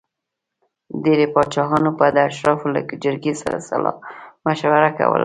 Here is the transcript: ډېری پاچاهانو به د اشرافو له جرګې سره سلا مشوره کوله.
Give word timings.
ډېری 1.03 1.27
پاچاهانو 1.33 1.89
به 1.97 2.07
د 2.15 2.17
اشرافو 2.29 2.67
له 2.75 2.81
جرګې 3.03 3.33
سره 3.41 3.57
سلا 3.67 3.91
مشوره 4.45 4.89
کوله. 4.97 5.19